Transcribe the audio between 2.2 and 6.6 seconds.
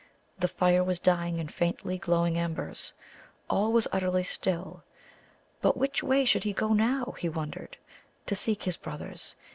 embers. All was utterly still. But which way should he